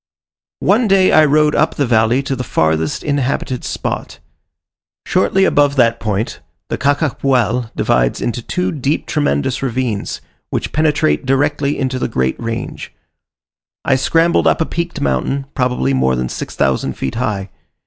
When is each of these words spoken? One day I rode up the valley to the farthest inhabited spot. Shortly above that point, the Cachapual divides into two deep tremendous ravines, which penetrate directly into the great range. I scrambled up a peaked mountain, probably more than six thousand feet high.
One 0.61 0.87
day 0.87 1.11
I 1.11 1.23
rode 1.23 1.53
up 1.53 1.75
the 1.75 1.85
valley 1.85 2.23
to 2.23 2.35
the 2.35 2.43
farthest 2.43 3.03
inhabited 3.03 3.63
spot. 3.63 4.17
Shortly 5.05 5.45
above 5.45 5.75
that 5.75 5.99
point, 5.99 6.39
the 6.69 6.77
Cachapual 6.79 7.69
divides 7.75 8.19
into 8.19 8.41
two 8.41 8.71
deep 8.71 9.05
tremendous 9.05 9.61
ravines, 9.61 10.19
which 10.49 10.73
penetrate 10.73 11.27
directly 11.27 11.77
into 11.77 11.99
the 11.99 12.07
great 12.07 12.39
range. 12.39 12.91
I 13.85 13.93
scrambled 13.93 14.47
up 14.47 14.59
a 14.59 14.65
peaked 14.65 15.01
mountain, 15.01 15.45
probably 15.53 15.93
more 15.93 16.15
than 16.15 16.29
six 16.29 16.55
thousand 16.55 16.93
feet 16.97 17.13
high. 17.13 17.51